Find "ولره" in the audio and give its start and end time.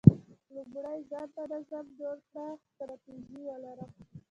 3.49-3.85